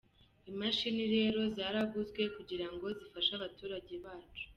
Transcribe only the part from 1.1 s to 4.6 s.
rero zaraguzwe kugira ngo zifashe abaturage bacu.